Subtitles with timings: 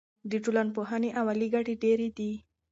[0.29, 2.31] د ټولنپوهنې عملي ګټې ډېرې دي.